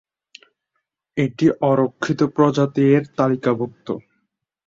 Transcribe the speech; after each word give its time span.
এটি 1.17 1.47
অরক্ষিত 1.63 2.19
প্রজাতি 2.35 2.81
এর 2.93 3.03
তালিকাভুক্ত। 3.17 3.87